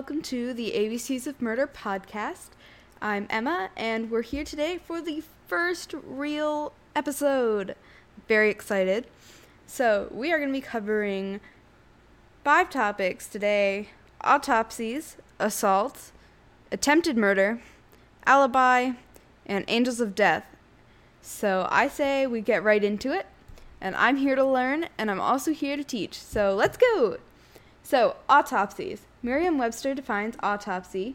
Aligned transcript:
Welcome 0.00 0.22
to 0.22 0.54
the 0.54 0.72
ABCs 0.74 1.26
of 1.26 1.42
Murder 1.42 1.66
podcast. 1.66 2.52
I'm 3.02 3.26
Emma, 3.28 3.68
and 3.76 4.10
we're 4.10 4.22
here 4.22 4.44
today 4.44 4.78
for 4.78 5.02
the 5.02 5.22
first 5.46 5.94
real 6.02 6.72
episode. 6.96 7.74
Very 8.26 8.48
excited. 8.48 9.06
So, 9.66 10.08
we 10.10 10.32
are 10.32 10.38
going 10.38 10.48
to 10.48 10.58
be 10.58 10.62
covering 10.62 11.40
five 12.42 12.70
topics 12.70 13.28
today 13.28 13.90
autopsies, 14.22 15.18
assault, 15.38 16.12
attempted 16.72 17.18
murder, 17.18 17.60
alibi, 18.24 18.92
and 19.44 19.66
angels 19.68 20.00
of 20.00 20.14
death. 20.14 20.46
So, 21.20 21.68
I 21.70 21.88
say 21.88 22.26
we 22.26 22.40
get 22.40 22.64
right 22.64 22.82
into 22.82 23.12
it, 23.12 23.26
and 23.82 23.94
I'm 23.96 24.16
here 24.16 24.34
to 24.34 24.46
learn, 24.46 24.86
and 24.96 25.10
I'm 25.10 25.20
also 25.20 25.52
here 25.52 25.76
to 25.76 25.84
teach. 25.84 26.14
So, 26.14 26.54
let's 26.54 26.78
go! 26.78 27.18
So, 27.82 28.16
autopsies. 28.30 29.02
Merriam 29.22 29.58
Webster 29.58 29.94
defines 29.94 30.36
autopsy 30.42 31.14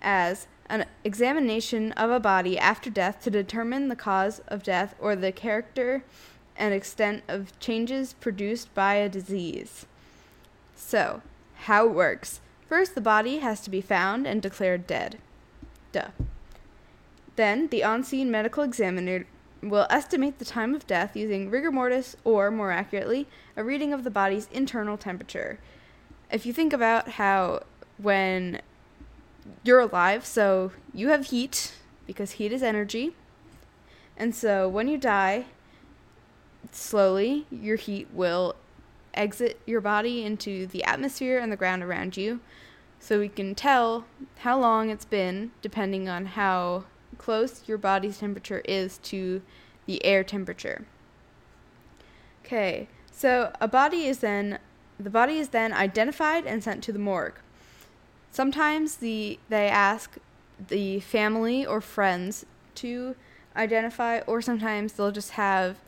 as 0.00 0.46
an 0.66 0.86
examination 1.02 1.92
of 1.92 2.10
a 2.10 2.20
body 2.20 2.58
after 2.58 2.90
death 2.90 3.20
to 3.22 3.30
determine 3.30 3.88
the 3.88 3.96
cause 3.96 4.40
of 4.46 4.62
death 4.62 4.94
or 5.00 5.16
the 5.16 5.32
character 5.32 6.04
and 6.56 6.72
extent 6.72 7.24
of 7.26 7.58
changes 7.58 8.12
produced 8.12 8.72
by 8.74 8.94
a 8.94 9.08
disease. 9.08 9.86
So, 10.76 11.22
how 11.64 11.86
it 11.86 11.94
works. 11.94 12.40
First, 12.68 12.94
the 12.94 13.00
body 13.00 13.38
has 13.38 13.60
to 13.62 13.70
be 13.70 13.80
found 13.80 14.26
and 14.26 14.40
declared 14.40 14.86
dead. 14.86 15.18
Duh. 15.90 16.10
Then, 17.34 17.66
the 17.68 17.82
on 17.82 18.04
scene 18.04 18.30
medical 18.30 18.62
examiner 18.62 19.26
will 19.62 19.86
estimate 19.90 20.38
the 20.38 20.44
time 20.44 20.74
of 20.74 20.86
death 20.86 21.16
using 21.16 21.50
rigor 21.50 21.72
mortis 21.72 22.16
or, 22.22 22.50
more 22.50 22.70
accurately, 22.70 23.26
a 23.56 23.64
reading 23.64 23.92
of 23.92 24.04
the 24.04 24.10
body's 24.10 24.48
internal 24.52 24.96
temperature 24.96 25.58
if 26.30 26.46
you 26.46 26.52
think 26.52 26.72
about 26.72 27.10
how 27.10 27.62
when 27.98 28.60
you're 29.64 29.80
alive, 29.80 30.24
so 30.24 30.72
you 30.94 31.08
have 31.08 31.26
heat 31.26 31.74
because 32.06 32.32
heat 32.32 32.52
is 32.52 32.62
energy. 32.62 33.14
And 34.16 34.34
so 34.34 34.68
when 34.68 34.88
you 34.88 34.98
die, 34.98 35.46
slowly 36.72 37.46
your 37.50 37.76
heat 37.76 38.08
will 38.12 38.54
exit 39.14 39.60
your 39.66 39.80
body 39.80 40.24
into 40.24 40.66
the 40.66 40.84
atmosphere 40.84 41.38
and 41.38 41.50
the 41.50 41.56
ground 41.56 41.82
around 41.82 42.16
you. 42.16 42.40
So 42.98 43.18
we 43.18 43.28
can 43.28 43.54
tell 43.54 44.04
how 44.38 44.58
long 44.60 44.90
it's 44.90 45.04
been 45.04 45.52
depending 45.62 46.08
on 46.08 46.26
how 46.26 46.84
close 47.18 47.62
your 47.66 47.78
body's 47.78 48.18
temperature 48.18 48.62
is 48.66 48.98
to 48.98 49.42
the 49.86 50.04
air 50.04 50.22
temperature. 50.22 50.84
Okay, 52.44 52.88
so 53.10 53.52
a 53.60 53.68
body 53.68 54.06
is 54.06 54.18
then 54.18 54.58
the 55.00 55.10
body 55.10 55.38
is 55.38 55.48
then 55.48 55.72
identified 55.72 56.46
and 56.46 56.62
sent 56.62 56.82
to 56.84 56.92
the 56.92 56.98
morgue. 56.98 57.38
Sometimes 58.30 58.96
the 58.96 59.38
they 59.48 59.68
ask 59.68 60.16
the 60.68 61.00
family 61.00 61.64
or 61.66 61.80
friends 61.80 62.46
to 62.76 63.16
identify 63.56 64.20
or 64.20 64.40
sometimes 64.40 64.92
they'll 64.92 65.10
just 65.10 65.32
have 65.32 65.78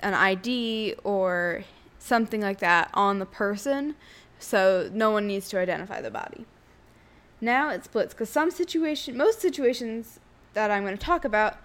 an 0.00 0.14
ID 0.14 0.94
or 1.04 1.64
something 1.98 2.40
like 2.40 2.58
that 2.58 2.90
on 2.94 3.18
the 3.18 3.26
person 3.26 3.94
so 4.38 4.90
no 4.92 5.10
one 5.10 5.26
needs 5.26 5.48
to 5.48 5.58
identify 5.58 6.00
the 6.00 6.10
body. 6.10 6.44
Now 7.40 7.70
it 7.70 7.84
splits 7.84 8.12
because 8.12 8.28
some 8.28 8.50
situation 8.50 9.16
most 9.16 9.40
situations 9.40 10.20
that 10.54 10.70
I'm 10.70 10.84
going 10.84 10.96
to 10.96 11.04
talk 11.04 11.24
about 11.24 11.58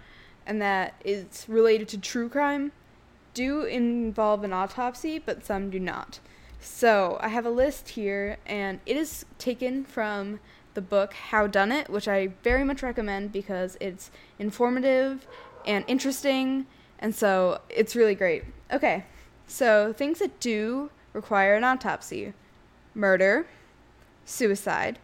and 0.45 0.61
that 0.61 0.93
is 1.03 1.45
related 1.47 1.87
to 1.89 1.97
true 1.97 2.29
crime 2.29 2.71
do 3.33 3.63
involve 3.63 4.43
an 4.43 4.53
autopsy, 4.53 5.19
but 5.19 5.45
some 5.45 5.69
do 5.69 5.79
not. 5.79 6.19
So 6.63 7.17
I 7.19 7.29
have 7.29 7.47
a 7.47 7.49
list 7.49 7.89
here, 7.89 8.37
and 8.45 8.79
it 8.85 8.95
is 8.95 9.25
taken 9.39 9.83
from 9.83 10.39
the 10.75 10.81
book 10.81 11.13
Howdunit, 11.31 11.89
which 11.89 12.07
I 12.07 12.27
very 12.43 12.63
much 12.63 12.83
recommend 12.83 13.31
because 13.31 13.77
it's 13.81 14.11
informative 14.37 15.25
and 15.65 15.83
interesting, 15.87 16.67
and 16.99 17.15
so 17.15 17.61
it's 17.67 17.95
really 17.95 18.13
great. 18.13 18.43
Okay, 18.71 19.05
so 19.47 19.91
things 19.91 20.19
that 20.19 20.39
do 20.39 20.91
require 21.13 21.55
an 21.55 21.63
autopsy 21.63 22.33
murder, 22.93 23.47
suicide, 24.23 24.99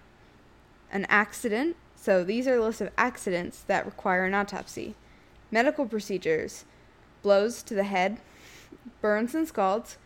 an 0.92 1.08
accident. 1.10 1.76
So 1.96 2.24
these 2.24 2.48
are 2.48 2.58
a 2.58 2.64
list 2.64 2.82
of 2.82 2.92
accidents 3.00 3.64
that 3.64 3.84
require 3.84 4.26
an 4.26 4.36
autopsy. 4.36 4.94
Medical 5.50 5.88
procedures 5.88 6.66
blows 7.24 7.64
to 7.64 7.74
the 7.74 7.84
head, 7.84 8.20
burns 9.02 9.34
and 9.34 9.48
scalds 9.48 9.98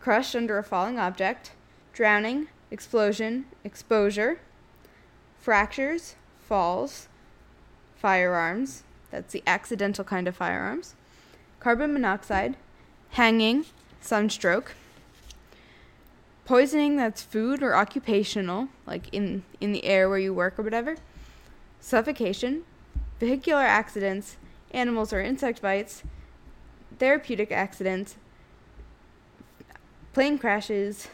crushed 0.00 0.34
under 0.34 0.58
a 0.58 0.62
falling 0.62 0.98
object, 0.98 1.52
drowning, 1.92 2.48
explosion, 2.70 3.46
exposure, 3.64 4.38
fractures, 5.38 6.14
falls, 6.46 7.08
firearms, 7.96 8.84
that's 9.10 9.32
the 9.32 9.42
accidental 9.46 10.04
kind 10.04 10.28
of 10.28 10.36
firearms, 10.36 10.94
carbon 11.60 11.92
monoxide, 11.92 12.56
hanging, 13.10 13.64
sunstroke, 14.00 14.74
poisoning 16.44 16.96
that's 16.96 17.22
food 17.22 17.62
or 17.62 17.74
occupational, 17.74 18.68
like 18.86 19.12
in, 19.12 19.42
in 19.60 19.72
the 19.72 19.84
air 19.84 20.08
where 20.08 20.18
you 20.18 20.32
work 20.32 20.58
or 20.58 20.62
whatever, 20.62 20.96
suffocation, 21.80 22.62
vehicular 23.20 23.62
accidents, 23.62 24.36
animals 24.70 25.12
or 25.12 25.20
insect 25.20 25.60
bites, 25.60 26.02
therapeutic 26.98 27.52
accidents, 27.52 28.16
plane 30.12 30.38
crashes, 30.38 31.08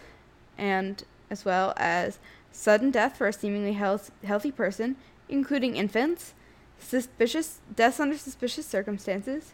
and 0.56 1.04
as 1.30 1.44
well 1.44 1.74
as 1.76 2.18
sudden 2.52 2.90
death 2.90 3.16
for 3.16 3.26
a 3.26 3.32
seemingly 3.32 3.72
health, 3.72 4.10
healthy 4.24 4.52
person, 4.52 4.96
including 5.28 5.76
infants, 5.76 6.34
suspicious 6.78 7.60
deaths 7.74 8.00
under 8.00 8.16
suspicious 8.16 8.66
circumstances, 8.66 9.52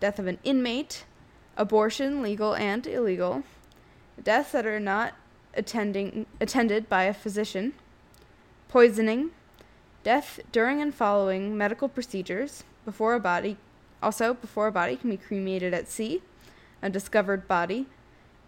death 0.00 0.18
of 0.18 0.26
an 0.26 0.38
inmate, 0.44 1.04
abortion, 1.56 2.22
legal 2.22 2.54
and 2.54 2.86
illegal, 2.86 3.42
deaths 4.22 4.52
that 4.52 4.66
are 4.66 4.80
not 4.80 5.14
attending 5.54 6.26
attended 6.40 6.88
by 6.88 7.04
a 7.04 7.14
physician, 7.14 7.72
poisoning, 8.68 9.30
death 10.04 10.40
during 10.52 10.80
and 10.80 10.94
following 10.94 11.56
medical 11.56 11.88
procedures 11.88 12.64
before 12.84 13.14
a 13.14 13.20
body 13.20 13.56
also 14.02 14.34
before 14.34 14.68
a 14.68 14.72
body 14.72 14.96
can 14.96 15.10
be 15.10 15.16
cremated 15.16 15.74
at 15.74 15.88
sea, 15.88 16.22
a 16.82 16.90
discovered 16.90 17.48
body, 17.48 17.86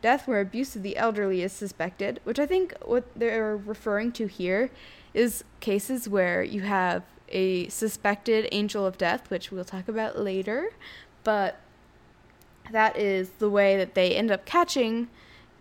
death 0.03 0.27
where 0.27 0.41
abuse 0.41 0.77
of 0.77 0.83
the 0.83 0.97
elderly 0.97 1.43
is 1.43 1.53
suspected, 1.53 2.21
which 2.25 2.39
I 2.39 2.47
think 2.47 2.75
what 2.85 3.05
they're 3.15 3.57
referring 3.57 4.13
to 4.13 4.27
here 4.27 4.71
is 5.15 5.45
cases 5.61 6.09
where 6.09 6.43
you 6.43 6.63
have 6.63 7.03
a 7.29 7.69
suspected 7.69 8.49
angel 8.53 8.87
of 8.87 8.99
death, 8.99 9.31
which 9.31 9.51
we'll 9.51 9.65
talk 9.65 9.89
about 9.89 10.19
later, 10.19 10.71
but 11.25 11.61
that 12.71 12.97
is 12.97 13.31
the 13.39 13.51
way 13.51 13.77
that 13.77 13.95
they 13.95 14.15
end 14.15 14.31
up 14.31 14.45
catching 14.45 15.09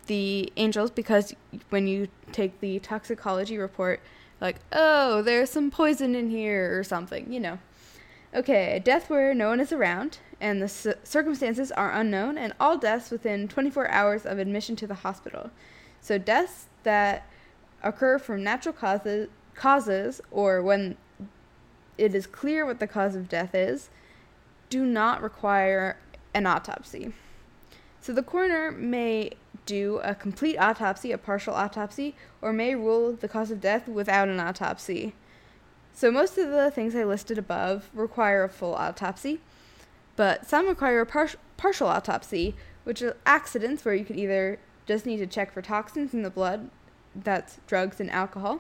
the 0.08 0.52
angels 0.58 0.92
because 0.92 1.34
when 1.70 1.88
you 1.88 2.08
take 2.32 2.60
the 2.60 2.80
toxicology 2.80 3.58
report, 3.58 4.02
like, 4.42 4.58
oh, 4.72 5.22
there's 5.22 5.50
some 5.50 5.70
poison 5.70 6.16
in 6.16 6.30
here 6.30 6.78
or 6.78 6.84
something, 6.84 7.32
you 7.32 7.40
know. 7.40 7.60
Okay, 8.34 8.76
a 8.76 8.80
death 8.80 9.10
where 9.10 9.34
no 9.34 9.50
one 9.50 9.60
is 9.60 9.72
around 9.72 10.20
and 10.40 10.62
the 10.62 10.70
c- 10.70 10.94
circumstances 11.04 11.72
are 11.72 11.92
unknown, 11.92 12.38
and 12.38 12.54
all 12.60 12.78
deaths 12.78 13.12
within 13.12 13.48
24 13.48 13.90
hours 13.90 14.26
of 14.26 14.40
admission 14.40 14.76
to 14.78 14.88
the 14.88 14.96
hospital. 14.96 15.50
So, 16.00 16.18
deaths 16.18 16.68
that 16.84 17.28
occur 17.84 18.20
from 18.20 18.44
natural 18.44 18.74
causes, 18.74 19.30
causes 19.56 20.22
or 20.32 20.62
when 20.62 20.96
it 21.98 22.16
is 22.16 22.28
clear 22.28 22.66
what 22.66 22.80
the 22.80 22.88
cause 22.88 23.16
of 23.16 23.28
death 23.28 23.54
is 23.54 23.90
do 24.70 24.86
not 24.86 25.22
require 25.22 25.98
an 26.34 26.46
autopsy. 26.46 27.14
So, 28.00 28.14
the 28.14 28.24
coroner 28.24 28.72
may 28.72 29.32
do 29.66 30.00
a 30.04 30.16
complete 30.16 30.58
autopsy, 30.58 31.12
a 31.12 31.18
partial 31.18 31.54
autopsy, 31.54 32.16
or 32.42 32.54
may 32.54 32.76
rule 32.76 33.14
the 33.14 33.28
cause 33.28 33.52
of 33.52 33.60
death 33.60 33.88
without 33.88 34.30
an 34.30 34.40
autopsy. 34.40 35.14
So, 36.00 36.12
most 36.12 36.38
of 36.38 36.50
the 36.50 36.72
things 36.72 36.96
I 36.96 37.04
listed 37.04 37.38
above 37.38 37.90
require 37.94 38.46
a 38.46 38.50
full 38.50 38.74
autopsy 38.74 39.42
but 40.20 40.46
some 40.46 40.68
require 40.68 41.00
a 41.00 41.06
par- 41.06 41.30
partial 41.56 41.88
autopsy, 41.88 42.54
which 42.84 43.02
are 43.02 43.16
accidents 43.26 43.86
where 43.86 43.96
you 43.96 44.04
could 44.04 44.18
either 44.18 44.60
just 44.86 45.06
need 45.06 45.16
to 45.16 45.26
check 45.26 45.54
for 45.54 45.62
toxins 45.62 46.14
in 46.14 46.24
the 46.24 46.30
blood, 46.30 46.70
that's 47.16 47.62
drugs 47.68 48.02
and 48.02 48.12
alcohol 48.12 48.60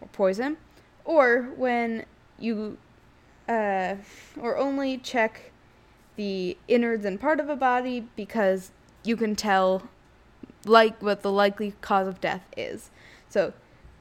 or 0.00 0.08
poison, 0.08 0.56
or 1.04 1.52
when 1.56 2.04
you, 2.36 2.78
uh, 3.48 3.94
or 4.40 4.58
only 4.58 4.98
check 4.98 5.52
the 6.16 6.58
innards 6.66 7.04
and 7.04 7.20
part 7.20 7.38
of 7.38 7.48
a 7.48 7.54
body 7.54 8.08
because 8.16 8.72
you 9.04 9.16
can 9.16 9.36
tell 9.36 9.84
like 10.64 11.00
what 11.00 11.22
the 11.22 11.30
likely 11.30 11.74
cause 11.80 12.08
of 12.08 12.20
death 12.20 12.42
is. 12.56 12.90
So 13.28 13.52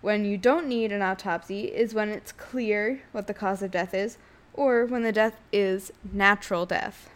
when 0.01 0.25
you 0.25 0.37
don't 0.37 0.67
need 0.67 0.91
an 0.91 1.01
autopsy 1.01 1.65
is 1.65 1.93
when 1.93 2.09
it's 2.09 2.31
clear 2.31 3.01
what 3.11 3.27
the 3.27 3.33
cause 3.33 3.61
of 3.61 3.71
death 3.71 3.93
is 3.93 4.17
or 4.53 4.85
when 4.85 5.03
the 5.03 5.11
death 5.11 5.39
is 5.51 5.91
natural 6.11 6.65
death. 6.65 7.09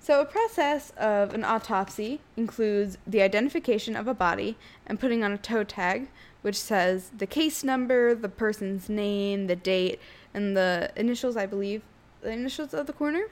So, 0.00 0.20
a 0.20 0.24
process 0.24 0.90
of 0.96 1.32
an 1.32 1.44
autopsy 1.44 2.20
includes 2.36 2.98
the 3.06 3.22
identification 3.22 3.94
of 3.94 4.08
a 4.08 4.14
body 4.14 4.56
and 4.84 4.98
putting 4.98 5.22
on 5.22 5.30
a 5.30 5.38
toe 5.38 5.62
tag, 5.62 6.08
which 6.42 6.56
says 6.60 7.12
the 7.16 7.26
case 7.26 7.62
number, 7.62 8.12
the 8.12 8.28
person's 8.28 8.88
name, 8.88 9.46
the 9.46 9.54
date, 9.54 10.00
and 10.34 10.56
the 10.56 10.90
initials, 10.96 11.36
I 11.36 11.46
believe, 11.46 11.82
the 12.20 12.32
initials 12.32 12.74
of 12.74 12.88
the 12.88 12.92
coroner. 12.92 13.26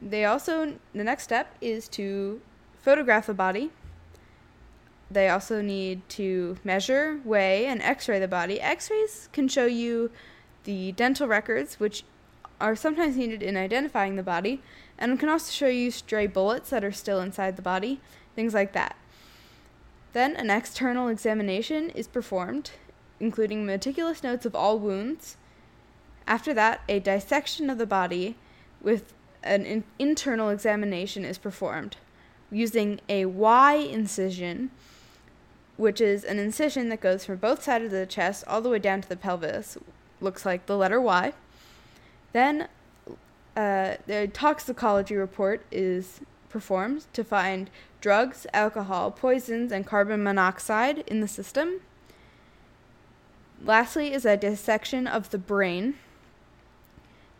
They 0.00 0.24
also, 0.24 0.74
the 0.94 1.04
next 1.04 1.22
step 1.22 1.54
is 1.60 1.86
to 1.90 2.40
photograph 2.82 3.26
the 3.26 3.34
body. 3.34 3.70
They 5.10 5.28
also 5.28 5.62
need 5.62 6.06
to 6.10 6.58
measure, 6.64 7.20
weigh, 7.24 7.66
and 7.66 7.80
x 7.82 8.08
ray 8.08 8.18
the 8.18 8.28
body. 8.28 8.60
X 8.60 8.90
rays 8.90 9.28
can 9.32 9.48
show 9.48 9.64
you 9.66 10.10
the 10.64 10.92
dental 10.92 11.26
records, 11.26 11.80
which 11.80 12.04
are 12.60 12.76
sometimes 12.76 13.16
needed 13.16 13.42
in 13.42 13.56
identifying 13.56 14.16
the 14.16 14.22
body, 14.22 14.60
and 14.98 15.18
can 15.18 15.28
also 15.28 15.50
show 15.50 15.68
you 15.68 15.90
stray 15.90 16.26
bullets 16.26 16.70
that 16.70 16.84
are 16.84 16.92
still 16.92 17.20
inside 17.20 17.56
the 17.56 17.62
body, 17.62 18.00
things 18.34 18.52
like 18.52 18.72
that. 18.72 18.96
Then 20.12 20.36
an 20.36 20.50
external 20.50 21.08
examination 21.08 21.90
is 21.90 22.08
performed, 22.08 22.72
including 23.20 23.64
meticulous 23.64 24.22
notes 24.22 24.44
of 24.44 24.54
all 24.54 24.78
wounds. 24.78 25.36
After 26.26 26.52
that, 26.54 26.82
a 26.88 26.98
dissection 26.98 27.70
of 27.70 27.78
the 27.78 27.86
body 27.86 28.36
with 28.82 29.14
an 29.42 29.64
in- 29.64 29.84
internal 29.98 30.50
examination 30.50 31.24
is 31.24 31.38
performed 31.38 31.96
using 32.50 33.00
a 33.08 33.26
Y 33.26 33.74
incision, 33.74 34.70
which 35.78 36.00
is 36.00 36.24
an 36.24 36.38
incision 36.38 36.90
that 36.90 37.00
goes 37.00 37.24
from 37.24 37.36
both 37.36 37.62
sides 37.62 37.86
of 37.86 37.90
the 37.92 38.04
chest 38.04 38.44
all 38.46 38.60
the 38.60 38.68
way 38.68 38.80
down 38.80 39.00
to 39.00 39.08
the 39.08 39.16
pelvis. 39.16 39.78
Looks 40.20 40.44
like 40.44 40.66
the 40.66 40.76
letter 40.76 41.00
Y. 41.00 41.32
Then 42.32 42.68
uh, 43.56 43.94
the 44.06 44.28
toxicology 44.32 45.14
report 45.14 45.64
is 45.70 46.20
performed 46.50 47.06
to 47.12 47.22
find 47.22 47.70
drugs, 48.00 48.46
alcohol, 48.52 49.12
poisons, 49.12 49.70
and 49.70 49.86
carbon 49.86 50.22
monoxide 50.22 50.98
in 51.06 51.20
the 51.20 51.28
system. 51.28 51.80
Lastly, 53.64 54.12
is 54.12 54.24
a 54.24 54.36
dissection 54.36 55.06
of 55.06 55.30
the 55.30 55.38
brain. 55.38 55.94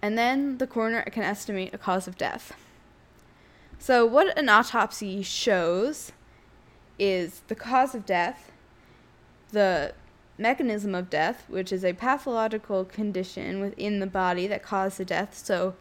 And 0.00 0.17
then 0.17 0.58
the 0.58 0.67
coroner 0.67 1.02
can 1.02 1.25
estimate 1.25 1.75
a 1.75 1.79
cause 1.79 2.06
of 2.06 2.17
death. 2.17 2.52
So, 3.81 4.06
what 4.06 4.37
an 4.38 4.49
autopsy 4.49 5.23
shows 5.23 6.12
is 6.99 7.43
the 7.49 7.55
cause 7.55 7.95
of 7.95 8.05
death, 8.05 8.50
the 9.53 9.93
mechanism 10.37 10.95
of 10.95 11.11
death, 11.11 11.45
which 11.49 11.73
is 11.73 11.85
a 11.85 11.93
pathological 11.93 12.85
condition 12.85 13.61
within 13.61 14.00
the 14.00 14.06
body 14.06 14.47
that 14.47 14.62
caused 14.62 14.99
the 14.99 15.05
death. 15.05 15.37
So, 15.37 15.75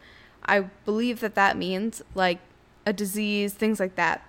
I 0.44 0.60
believe 0.84 1.20
that 1.20 1.34
that 1.34 1.56
means 1.56 2.02
like 2.14 2.38
a 2.86 2.92
disease, 2.92 3.52
things 3.52 3.78
like 3.78 3.96
that. 3.96 4.26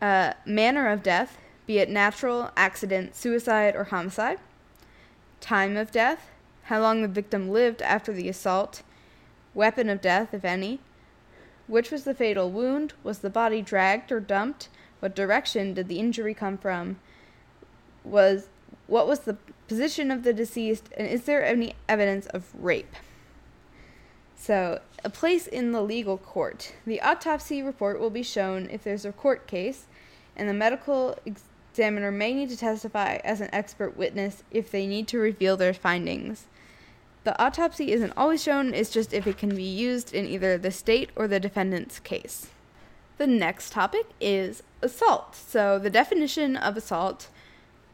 Uh, 0.00 0.34
manner 0.46 0.88
of 0.88 1.02
death, 1.02 1.38
be 1.66 1.78
it 1.78 1.88
natural, 1.88 2.50
accident, 2.56 3.16
suicide, 3.16 3.74
or 3.74 3.84
homicide. 3.84 4.38
Time 5.40 5.76
of 5.76 5.90
death, 5.90 6.30
how 6.64 6.80
long 6.80 7.02
the 7.02 7.08
victim 7.08 7.50
lived 7.50 7.82
after 7.82 8.12
the 8.12 8.28
assault. 8.28 8.82
Weapon 9.54 9.88
of 9.88 10.00
death, 10.00 10.32
if 10.32 10.44
any. 10.44 10.80
Which 11.66 11.90
was 11.90 12.04
the 12.04 12.14
fatal 12.14 12.50
wound? 12.50 12.92
Was 13.02 13.18
the 13.18 13.30
body 13.30 13.62
dragged 13.62 14.12
or 14.12 14.20
dumped? 14.20 14.68
What 15.04 15.14
direction 15.14 15.74
did 15.74 15.88
the 15.88 15.98
injury 15.98 16.32
come 16.32 16.56
from? 16.56 16.96
Was 18.04 18.48
what 18.86 19.06
was 19.06 19.20
the 19.20 19.36
position 19.68 20.10
of 20.10 20.22
the 20.22 20.32
deceased 20.32 20.88
and 20.96 21.06
is 21.06 21.24
there 21.24 21.44
any 21.44 21.74
evidence 21.90 22.24
of 22.28 22.46
rape? 22.58 22.96
So, 24.34 24.80
a 25.04 25.10
place 25.10 25.46
in 25.46 25.72
the 25.72 25.82
legal 25.82 26.16
court. 26.16 26.72
The 26.86 27.02
autopsy 27.02 27.62
report 27.62 28.00
will 28.00 28.08
be 28.08 28.22
shown 28.22 28.70
if 28.70 28.82
there's 28.82 29.04
a 29.04 29.12
court 29.12 29.46
case, 29.46 29.84
and 30.36 30.48
the 30.48 30.54
medical 30.54 31.18
examiner 31.26 32.10
may 32.10 32.32
need 32.32 32.48
to 32.48 32.56
testify 32.56 33.16
as 33.16 33.42
an 33.42 33.50
expert 33.52 33.98
witness 33.98 34.42
if 34.50 34.70
they 34.70 34.86
need 34.86 35.06
to 35.08 35.18
reveal 35.18 35.58
their 35.58 35.74
findings. 35.74 36.46
The 37.24 37.38
autopsy 37.38 37.92
isn't 37.92 38.14
always 38.16 38.42
shown, 38.42 38.72
it's 38.72 38.88
just 38.88 39.12
if 39.12 39.26
it 39.26 39.36
can 39.36 39.54
be 39.54 39.64
used 39.64 40.14
in 40.14 40.24
either 40.24 40.56
the 40.56 40.70
state 40.70 41.10
or 41.14 41.28
the 41.28 41.38
defendant's 41.38 41.98
case. 41.98 42.48
The 43.16 43.26
next 43.26 43.72
topic 43.72 44.06
is 44.20 44.62
assault. 44.82 45.36
So, 45.36 45.78
the 45.78 45.90
definition 45.90 46.56
of 46.56 46.76
assault 46.76 47.28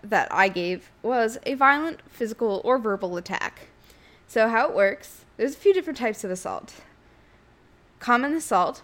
that 0.02 0.32
I 0.32 0.48
gave 0.48 0.90
was 1.02 1.38
a 1.44 1.54
violent 1.54 2.00
physical 2.08 2.62
or 2.64 2.78
verbal 2.78 3.16
attack. 3.16 3.68
So, 4.26 4.48
how 4.48 4.68
it 4.68 4.74
works 4.74 5.24
there's 5.36 5.54
a 5.54 5.58
few 5.58 5.72
different 5.72 5.98
types 5.98 6.22
of 6.22 6.30
assault. 6.30 6.74
Common 7.98 8.34
assault 8.34 8.82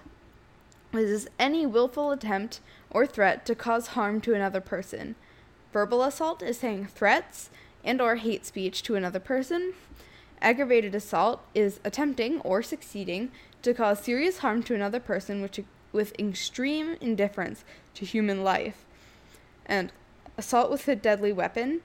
is 0.94 1.29
any 1.38 1.67
willful 1.67 2.12
attempt 2.12 2.61
or 2.91 3.06
threat 3.06 3.44
to 3.44 3.55
cause 3.55 3.88
harm 3.88 4.23
to 4.23 4.33
another 4.33 4.62
person. 4.62 5.17
Verbal 5.73 6.03
assault 6.03 6.43
is 6.43 6.59
saying 6.59 6.87
threats 6.87 7.50
and 7.85 8.00
or 8.00 8.17
hate 8.17 8.47
speech 8.47 8.83
to 8.85 8.94
another 8.94 9.21
person. 9.21 9.75
Aggravated 10.41 10.94
assault 10.94 11.43
is 11.55 11.79
attempting 11.85 12.41
or 12.41 12.62
succeeding 12.62 13.31
to 13.61 13.75
cause 13.75 14.00
serious 14.00 14.38
harm 14.38 14.62
to 14.62 14.75
another 14.75 15.00
person 15.00 15.43
which, 15.43 15.61
with 15.96 16.16
extreme 16.19 16.96
indifference 17.00 17.64
to 17.94 18.04
human 18.04 18.44
life. 18.44 18.84
And 19.64 19.93
assault 20.38 20.70
with 20.70 20.87
a 20.87 20.94
deadly 20.94 21.32
weapon 21.32 21.81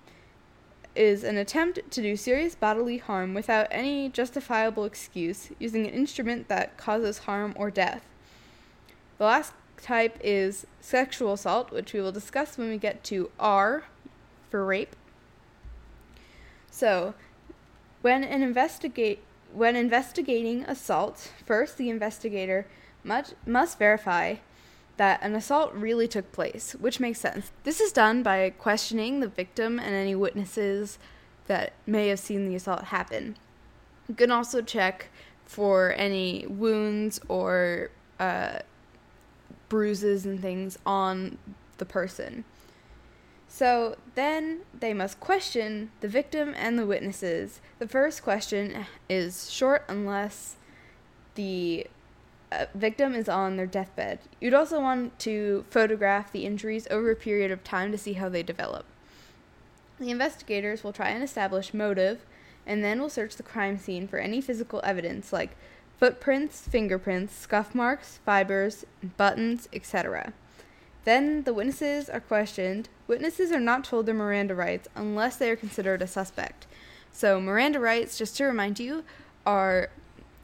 is 0.95 1.23
an 1.23 1.37
attempt 1.37 1.79
to 1.89 2.01
do 2.01 2.15
serious 2.17 2.53
bodily 2.53 2.97
harm 2.97 3.33
without 3.33 3.67
any 3.71 4.09
justifiable 4.09 4.83
excuse 4.85 5.49
using 5.57 5.87
an 5.87 5.93
instrument 5.93 6.49
that 6.49 6.77
causes 6.77 7.19
harm 7.19 7.53
or 7.55 7.71
death. 7.71 8.05
The 9.17 9.23
last 9.23 9.53
type 9.81 10.17
is 10.21 10.67
sexual 10.79 11.33
assault, 11.33 11.71
which 11.71 11.93
we 11.93 12.01
will 12.01 12.11
discuss 12.11 12.57
when 12.57 12.69
we 12.69 12.77
get 12.77 13.03
to 13.05 13.31
R 13.39 13.85
for 14.49 14.65
rape. 14.65 14.95
So, 16.69 17.13
when 18.01 18.23
an 18.23 18.41
investigate 18.41 19.23
when 19.53 19.75
investigating 19.75 20.63
assault, 20.63 21.31
first 21.45 21.77
the 21.77 21.89
investigator 21.89 22.65
must, 23.03 23.36
must 23.45 23.80
verify 23.80 24.36
that 24.98 25.21
an 25.24 25.36
assault 25.36 25.74
really 25.74 26.07
took 26.07 26.31
place, 26.31 26.75
which 26.80 27.00
makes 27.00 27.19
sense. 27.19 27.51
This 27.63 27.80
is 27.80 27.92
done 27.92 28.24
by 28.24 28.51
questioning 28.51 29.19
the 29.19 29.27
victim 29.27 29.80
and 29.80 29.95
any 29.95 30.15
witnesses 30.15 31.00
that 31.48 31.74
may 31.86 32.10
have 32.10 32.20
seen 32.20 32.48
the 32.48 32.55
assault 32.55 32.86
happen. 32.86 33.38
You 34.08 34.15
can 34.15 34.31
also 34.31 34.62
check 34.62 35.10
for 35.46 35.93
any 35.98 36.46
wounds 36.48 37.20
or 37.27 37.89
uh, 38.20 38.60
bruises 39.70 40.25
and 40.25 40.41
things 40.41 40.77
on 40.86 41.38
the 41.77 41.86
person. 41.86 42.43
So 43.48 43.98
then 44.15 44.62
they 44.79 44.93
must 44.93 45.20
question 45.20 45.91
the 46.00 46.08
victim 46.08 46.53
and 46.55 46.79
the 46.79 46.86
witnesses. 46.86 47.60
The 47.79 47.88
first 47.88 48.24
question 48.24 48.86
is 49.10 49.51
short 49.51 49.84
unless 49.89 50.55
the 51.36 51.88
victim 52.75 53.15
is 53.15 53.29
on 53.29 53.58
their 53.58 53.65
deathbed. 53.65 54.20
You'd 54.39 54.53
also 54.53 54.79
want 54.79 55.17
to 55.20 55.65
photograph 55.70 56.31
the 56.31 56.46
injuries 56.46 56.88
over 56.89 57.12
a 57.12 57.15
period 57.15 57.51
of 57.51 57.63
time 57.63 57.91
to 57.91 57.98
see 57.98 58.13
how 58.13 58.29
they 58.29 58.43
develop. 58.43 58.86
The 60.00 60.10
investigators 60.10 60.84
will 60.84 60.93
try 60.93 61.10
and 61.10 61.24
establish 61.24 61.74
motive 61.74 62.25
and 62.65 62.84
then 62.84 63.00
will 63.00 63.10
search 63.10 63.36
the 63.36 63.43
crime 63.43 63.77
scene 63.77 64.08
for 64.08 64.20
any 64.20 64.41
physical 64.41 64.81
evidence 64.84 65.31
like 65.31 65.55
footprints, 65.98 66.67
fingerprints, 66.67 67.36
scuff 67.36 67.75
marks, 67.75 68.20
fibers, 68.25 68.86
buttons, 69.17 69.70
etc. 69.72 70.34
Then 71.03 71.43
the 71.43 71.53
witnesses 71.53 72.10
are 72.10 72.20
questioned. 72.20 72.89
Witnesses 73.08 73.51
are 73.51 73.60
not 73.60 73.84
told 73.84 74.05
their 74.05 74.15
Miranda 74.15 74.55
rights 74.55 74.88
unless 74.96 75.38
they 75.38 75.50
are 75.50 75.55
considered 75.55 76.01
a 76.01 76.08
suspect. 76.08 76.67
So, 77.12 77.39
Miranda 77.39 77.79
rights, 77.79 78.17
just 78.17 78.38
to 78.38 78.46
remind 78.46 78.79
you, 78.79 79.03
are 79.46 79.89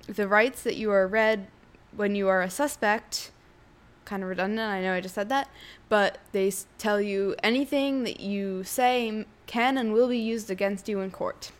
the 0.08 0.28
rights 0.28 0.64
that 0.64 0.76
you 0.76 0.92
are 0.92 1.08
read 1.08 1.48
when 1.98 2.16
you 2.16 2.28
are 2.30 2.44
a 2.44 2.50
suspect, 2.50 3.32
kind 4.06 4.24
of 4.24 4.30
redundant, 4.30 4.72
I 4.72 4.82
know 4.82 4.94
I 4.94 5.02
just 5.02 5.16
said 5.16 5.30
that, 5.30 5.50
but 5.90 6.20
they 6.32 6.54
tell 6.78 7.02
you 7.02 7.36
anything 7.44 8.04
that 8.04 8.20
you 8.20 8.64
say 8.64 9.26
can 9.48 9.78
and 9.78 9.92
will 9.92 10.08
be 10.08 10.20
used 10.20 10.50
against 10.50 10.88
you 10.88 11.02
in 11.02 11.12
court. 11.12 11.52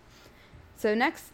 So, 0.78 0.94
next, 0.94 1.32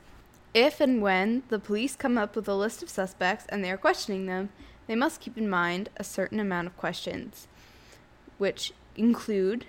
if 0.54 0.80
and 0.80 1.02
when 1.02 1.44
the 1.50 1.60
police 1.60 1.98
come 1.98 2.18
up 2.18 2.36
with 2.36 2.48
a 2.48 2.56
list 2.56 2.82
of 2.82 2.90
suspects 2.90 3.46
and 3.50 3.64
they 3.64 3.70
are 3.70 3.78
questioning 3.78 4.26
them, 4.26 4.50
they 4.88 4.96
must 4.96 5.20
keep 5.20 5.38
in 5.38 5.50
mind 5.50 5.90
a 5.98 6.04
certain 6.04 6.40
amount 6.40 6.68
of 6.68 6.78
questions, 6.78 7.48
which 8.38 8.72
include 8.96 9.66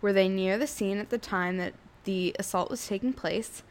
were 0.00 0.12
they 0.12 0.28
near 0.28 0.58
the 0.58 0.66
scene 0.66 0.98
at 0.98 1.10
the 1.10 1.18
time 1.18 1.56
that 1.58 1.74
the 2.02 2.34
assault 2.36 2.68
was 2.68 2.84
taking 2.84 3.12
place? 3.12 3.62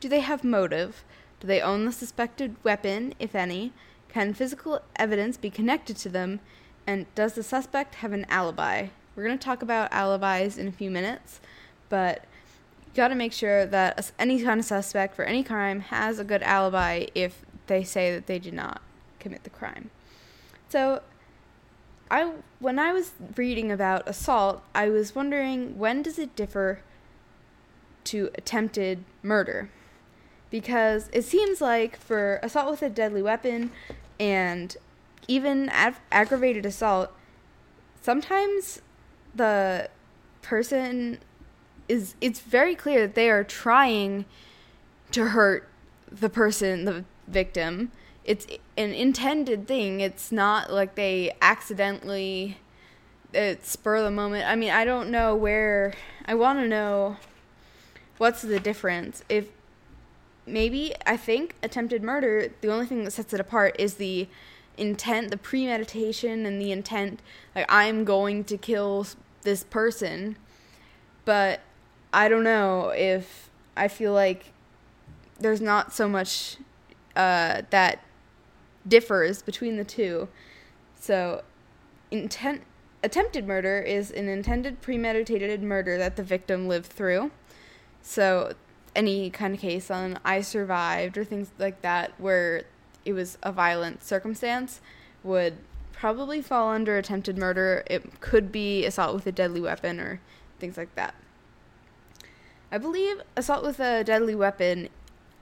Do 0.00 0.08
they 0.08 0.20
have 0.20 0.42
motive? 0.42 1.04
Do 1.38 1.46
they 1.46 1.60
own 1.60 1.84
the 1.84 1.92
suspected 1.92 2.56
weapon, 2.64 3.14
if 3.20 3.36
any? 3.36 3.72
Can 4.08 4.34
physical 4.34 4.80
evidence 4.96 5.36
be 5.36 5.50
connected 5.50 5.96
to 5.98 6.08
them? 6.08 6.40
And 6.86 7.06
does 7.14 7.34
the 7.34 7.42
suspect 7.42 7.96
have 7.96 8.12
an 8.12 8.26
alibi? 8.28 8.88
We're 9.14 9.24
going 9.24 9.38
to 9.38 9.44
talk 9.44 9.62
about 9.62 9.92
alibis 9.92 10.56
in 10.56 10.68
a 10.68 10.72
few 10.72 10.90
minutes, 10.90 11.40
but 11.88 12.24
you 12.86 12.92
got 12.94 13.08
to 13.08 13.14
make 13.14 13.32
sure 13.32 13.66
that 13.66 14.12
any 14.18 14.42
kind 14.42 14.60
of 14.60 14.66
suspect 14.66 15.14
for 15.14 15.24
any 15.24 15.42
crime 15.42 15.80
has 15.80 16.18
a 16.18 16.24
good 16.24 16.42
alibi 16.42 17.06
if 17.14 17.44
they 17.66 17.84
say 17.84 18.14
that 18.14 18.26
they 18.26 18.38
did 18.38 18.54
not 18.54 18.80
commit 19.18 19.44
the 19.44 19.50
crime. 19.50 19.90
So, 20.68 21.02
I 22.10 22.32
when 22.58 22.78
I 22.78 22.92
was 22.92 23.12
reading 23.36 23.70
about 23.70 24.08
assault, 24.08 24.62
I 24.74 24.88
was 24.88 25.14
wondering 25.14 25.78
when 25.78 26.02
does 26.02 26.18
it 26.18 26.34
differ 26.34 26.80
to 28.04 28.30
attempted 28.34 29.04
murder? 29.22 29.70
Because 30.50 31.10
it 31.12 31.22
seems 31.24 31.60
like 31.60 31.96
for 31.96 32.40
assault 32.42 32.70
with 32.70 32.82
a 32.82 32.88
deadly 32.88 33.22
weapon 33.22 33.70
and 34.18 34.76
even 35.26 35.68
ag- 35.70 35.96
aggravated 36.10 36.64
assault, 36.64 37.12
sometimes 38.00 38.80
the 39.34 39.90
person 40.40 41.18
is 41.88 42.14
it's 42.20 42.40
very 42.40 42.74
clear 42.74 43.00
that 43.02 43.14
they 43.14 43.30
are 43.30 43.44
trying 43.44 44.24
to 45.12 45.28
hurt 45.28 45.68
the 46.10 46.28
person, 46.28 46.84
the 46.84 47.04
victim. 47.26 47.92
It's 48.24 48.46
an 48.76 48.92
intended 48.92 49.66
thing. 49.66 50.00
It's 50.00 50.30
not 50.32 50.72
like 50.72 50.94
they 50.94 51.32
accidentally 51.40 52.58
it 53.32 53.66
spur 53.66 54.02
the 54.02 54.10
moment. 54.10 54.46
I 54.46 54.54
mean, 54.54 54.70
I 54.70 54.84
don't 54.84 55.10
know 55.10 55.34
where 55.34 55.94
I 56.26 56.34
want 56.34 56.60
to 56.60 56.68
know 56.68 57.16
what's 58.18 58.42
the 58.42 58.58
difference. 58.58 59.22
If 59.28 59.48
maybe 60.48 60.94
I 61.06 61.16
think 61.16 61.56
attempted 61.62 62.02
murder, 62.02 62.50
the 62.60 62.72
only 62.72 62.86
thing 62.86 63.04
that 63.04 63.12
sets 63.12 63.32
it 63.32 63.40
apart 63.40 63.76
is 63.78 63.94
the 63.94 64.28
intent, 64.76 65.30
the 65.30 65.36
premeditation 65.36 66.46
and 66.46 66.60
the 66.60 66.72
intent 66.72 67.20
like 67.54 67.66
I'm 67.68 68.04
going 68.04 68.44
to 68.44 68.56
kill 68.56 69.06
this 69.42 69.64
person. 69.64 70.36
But 71.24 71.60
I 72.12 72.28
don't 72.28 72.44
know 72.44 72.90
if 72.90 73.50
I 73.76 73.88
feel 73.88 74.12
like 74.12 74.52
there's 75.38 75.60
not 75.60 75.92
so 75.92 76.08
much 76.08 76.56
uh, 77.14 77.62
that 77.70 78.04
differs 78.86 79.42
between 79.42 79.76
the 79.76 79.84
two. 79.84 80.28
So, 80.98 81.42
intent 82.10 82.62
attempted 83.02 83.46
murder 83.46 83.80
is 83.80 84.10
an 84.10 84.28
intended 84.28 84.80
premeditated 84.80 85.62
murder 85.62 85.98
that 85.98 86.16
the 86.16 86.22
victim 86.22 86.66
lived 86.66 86.86
through. 86.86 87.30
So, 88.02 88.54
any 88.98 89.30
kind 89.30 89.54
of 89.54 89.60
case 89.60 89.92
on 89.92 90.18
I 90.24 90.40
survived 90.40 91.16
or 91.16 91.24
things 91.24 91.52
like 91.56 91.82
that 91.82 92.12
where 92.18 92.64
it 93.04 93.12
was 93.12 93.38
a 93.44 93.52
violent 93.52 94.02
circumstance 94.02 94.80
would 95.22 95.56
probably 95.92 96.42
fall 96.42 96.70
under 96.70 96.98
attempted 96.98 97.38
murder. 97.38 97.84
It 97.86 98.20
could 98.20 98.50
be 98.50 98.84
assault 98.84 99.14
with 99.14 99.24
a 99.28 99.32
deadly 99.32 99.60
weapon 99.60 100.00
or 100.00 100.20
things 100.58 100.76
like 100.76 100.92
that. 100.96 101.14
I 102.72 102.78
believe 102.78 103.22
assault 103.36 103.62
with 103.62 103.78
a 103.78 104.02
deadly 104.02 104.34
weapon 104.34 104.88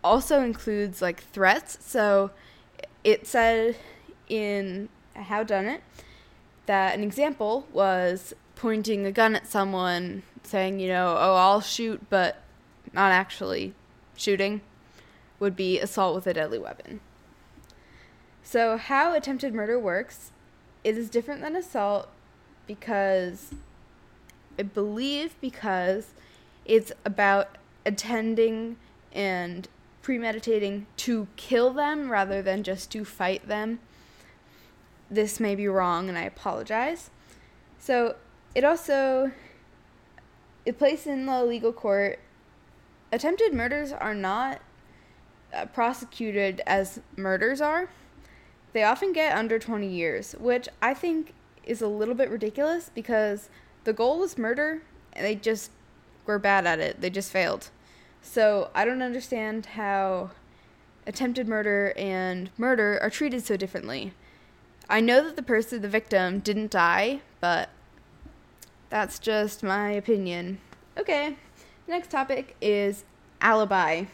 also 0.04 0.42
includes 0.42 1.00
like 1.00 1.22
threats. 1.22 1.78
So 1.80 2.32
it 3.04 3.26
said 3.26 3.76
in 4.28 4.90
Howdunit 5.16 5.80
that 6.66 6.94
an 6.94 7.02
example 7.02 7.66
was 7.72 8.34
pointing 8.54 9.06
a 9.06 9.12
gun 9.12 9.34
at 9.34 9.46
someone, 9.46 10.24
saying, 10.42 10.78
you 10.78 10.88
know, 10.88 11.16
oh, 11.18 11.36
I'll 11.36 11.62
shoot, 11.62 12.02
but 12.10 12.42
not 12.96 13.12
actually 13.12 13.74
shooting, 14.16 14.62
would 15.38 15.54
be 15.54 15.78
assault 15.78 16.14
with 16.14 16.26
a 16.26 16.34
deadly 16.34 16.58
weapon. 16.58 17.00
So, 18.42 18.78
how 18.78 19.12
attempted 19.12 19.54
murder 19.54 19.78
works, 19.78 20.32
it 20.82 20.96
is 20.96 21.10
different 21.10 21.42
than 21.42 21.54
assault 21.54 22.08
because 22.66 23.54
I 24.58 24.62
believe 24.62 25.38
because 25.40 26.14
it's 26.64 26.90
about 27.04 27.58
attending 27.84 28.76
and 29.12 29.68
premeditating 30.00 30.86
to 30.96 31.28
kill 31.36 31.72
them 31.72 32.10
rather 32.10 32.40
than 32.40 32.62
just 32.62 32.90
to 32.92 33.04
fight 33.04 33.46
them. 33.46 33.80
This 35.10 35.38
may 35.38 35.54
be 35.54 35.68
wrong 35.68 36.08
and 36.08 36.16
I 36.16 36.22
apologize. 36.22 37.10
So, 37.78 38.16
it 38.54 38.64
also 38.64 39.32
it 40.64 40.78
placed 40.78 41.06
in 41.06 41.26
the 41.26 41.44
legal 41.44 41.72
court 41.72 42.18
attempted 43.12 43.54
murders 43.54 43.92
are 43.92 44.14
not 44.14 44.60
uh, 45.54 45.66
prosecuted 45.66 46.60
as 46.66 47.00
murders 47.16 47.60
are. 47.60 47.88
They 48.72 48.82
often 48.82 49.12
get 49.12 49.36
under 49.36 49.58
20 49.58 49.86
years, 49.86 50.32
which 50.38 50.68
I 50.82 50.92
think 50.94 51.32
is 51.64 51.80
a 51.80 51.88
little 51.88 52.14
bit 52.14 52.30
ridiculous 52.30 52.90
because 52.94 53.48
the 53.84 53.92
goal 53.92 54.18
was 54.18 54.36
murder 54.36 54.82
and 55.12 55.24
they 55.24 55.34
just 55.34 55.70
were 56.26 56.38
bad 56.38 56.66
at 56.66 56.78
it. 56.78 57.00
They 57.00 57.10
just 57.10 57.30
failed. 57.30 57.70
So 58.20 58.70
I 58.74 58.84
don't 58.84 59.02
understand 59.02 59.66
how 59.66 60.30
attempted 61.06 61.46
murder 61.48 61.94
and 61.96 62.50
murder 62.58 62.98
are 63.00 63.10
treated 63.10 63.44
so 63.44 63.56
differently. 63.56 64.12
I 64.88 65.00
know 65.00 65.24
that 65.24 65.36
the 65.36 65.42
person, 65.42 65.82
the 65.82 65.88
victim, 65.88 66.40
didn't 66.40 66.70
die, 66.70 67.20
but 67.40 67.70
that's 68.90 69.18
just 69.18 69.62
my 69.62 69.90
opinion. 69.90 70.58
Okay, 70.98 71.36
next 71.88 72.10
topic 72.10 72.56
is 72.60 73.04
alibi. 73.40 74.04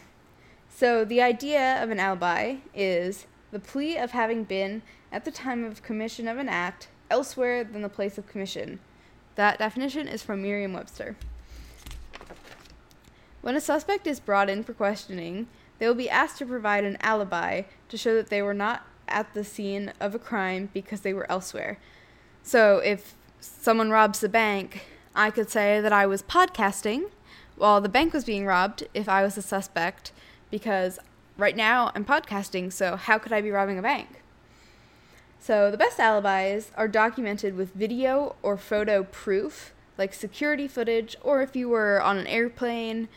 So 0.69 1.05
the 1.05 1.21
idea 1.21 1.81
of 1.83 1.89
an 1.89 1.99
alibi 1.99 2.57
is 2.73 3.25
the 3.51 3.59
plea 3.59 3.97
of 3.97 4.11
having 4.11 4.43
been, 4.43 4.81
at 5.11 5.25
the 5.25 5.31
time 5.31 5.63
of 5.63 5.83
commission 5.83 6.27
of 6.27 6.37
an 6.37 6.49
act, 6.49 6.87
elsewhere 7.09 7.63
than 7.63 7.83
the 7.83 7.89
place 7.89 8.17
of 8.17 8.27
commission. 8.27 8.79
That 9.35 9.59
definition 9.59 10.07
is 10.07 10.23
from 10.23 10.41
Merriam 10.41 10.73
Webster. 10.73 11.15
When 13.41 13.55
a 13.55 13.61
suspect 13.61 14.07
is 14.07 14.19
brought 14.19 14.49
in 14.49 14.63
for 14.63 14.73
questioning, 14.73 15.47
they 15.77 15.87
will 15.87 15.95
be 15.95 16.09
asked 16.09 16.37
to 16.37 16.45
provide 16.45 16.83
an 16.83 16.97
alibi 17.01 17.63
to 17.89 17.97
show 17.97 18.15
that 18.15 18.29
they 18.29 18.41
were 18.41 18.53
not 18.53 18.87
at 19.07 19.33
the 19.33 19.43
scene 19.43 19.91
of 19.99 20.15
a 20.15 20.19
crime 20.19 20.69
because 20.73 21.01
they 21.01 21.13
were 21.13 21.29
elsewhere. 21.29 21.77
So 22.41 22.77
if 22.79 23.15
someone 23.39 23.89
robs 23.89 24.19
the 24.19 24.29
bank, 24.29 24.85
I 25.15 25.29
could 25.29 25.49
say 25.49 25.81
that 25.81 25.93
I 25.93 26.05
was 26.05 26.23
podcasting 26.23 27.11
while 27.55 27.81
the 27.81 27.89
bank 27.89 28.13
was 28.13 28.25
being 28.25 28.45
robbed 28.45 28.87
if 28.93 29.07
I 29.07 29.23
was 29.23 29.37
a 29.37 29.41
suspect 29.41 30.11
because 30.49 30.99
right 31.37 31.55
now 31.55 31.91
I'm 31.95 32.05
podcasting, 32.05 32.71
so 32.71 32.95
how 32.95 33.17
could 33.17 33.31
I 33.33 33.41
be 33.41 33.51
robbing 33.51 33.77
a 33.77 33.81
bank? 33.81 34.21
So 35.39 35.69
the 35.69 35.77
best 35.77 35.99
alibis 35.99 36.71
are 36.77 36.87
documented 36.87 37.55
with 37.55 37.73
video 37.73 38.35
or 38.41 38.55
photo 38.55 39.03
proof, 39.03 39.73
like 39.97 40.13
security 40.13 40.67
footage, 40.67 41.15
or 41.21 41.41
if 41.41 41.55
you 41.55 41.67
were 41.67 42.01
on 42.01 42.17
an 42.17 42.27
airplane, 42.27 43.09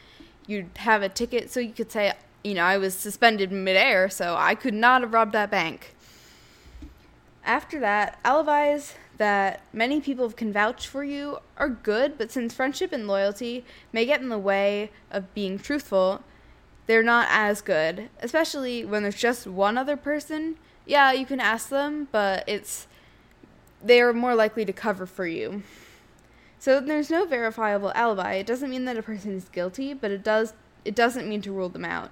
you'd 0.46 0.70
have 0.78 1.02
a 1.02 1.08
ticket 1.08 1.50
so 1.50 1.60
you 1.60 1.72
could 1.72 1.92
say, 1.92 2.12
you 2.42 2.54
know, 2.54 2.64
I 2.64 2.78
was 2.78 2.94
suspended 2.94 3.52
midair, 3.52 4.08
so 4.08 4.34
I 4.36 4.54
could 4.54 4.74
not 4.74 5.02
have 5.02 5.12
robbed 5.12 5.32
that 5.32 5.50
bank. 5.50 5.94
After 7.44 7.78
that, 7.78 8.18
alibis 8.24 8.94
that 9.18 9.62
many 9.72 10.00
people 10.00 10.30
can 10.30 10.52
vouch 10.52 10.86
for 10.86 11.04
you 11.04 11.38
are 11.56 11.68
good, 11.68 12.18
but 12.18 12.30
since 12.30 12.54
friendship 12.54 12.92
and 12.92 13.06
loyalty 13.06 13.64
may 13.92 14.04
get 14.04 14.20
in 14.20 14.28
the 14.28 14.38
way 14.38 14.90
of 15.10 15.32
being 15.34 15.58
truthful, 15.58 16.22
they're 16.86 17.02
not 17.02 17.26
as 17.30 17.62
good, 17.62 18.08
especially 18.20 18.84
when 18.84 19.02
there's 19.02 19.16
just 19.16 19.46
one 19.46 19.76
other 19.78 19.96
person. 19.96 20.56
Yeah, 20.84 21.12
you 21.12 21.26
can 21.26 21.40
ask 21.40 21.68
them, 21.68 22.08
but 22.12 22.44
it's 22.46 22.86
they're 23.82 24.12
more 24.12 24.34
likely 24.34 24.64
to 24.64 24.72
cover 24.72 25.06
for 25.06 25.26
you. 25.26 25.62
So 26.58 26.80
there's 26.80 27.10
no 27.10 27.26
verifiable 27.26 27.92
alibi. 27.94 28.34
It 28.34 28.46
doesn't 28.46 28.70
mean 28.70 28.84
that 28.86 28.96
a 28.96 29.02
person 29.02 29.32
is 29.36 29.48
guilty, 29.48 29.94
but 29.94 30.10
it 30.10 30.22
does 30.22 30.54
it 30.84 30.94
doesn't 30.94 31.28
mean 31.28 31.42
to 31.42 31.52
rule 31.52 31.68
them 31.68 31.84
out. 31.84 32.10